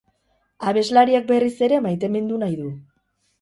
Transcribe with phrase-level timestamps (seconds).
[0.71, 2.73] Abeslariak berriz ere maitemindu nahi du.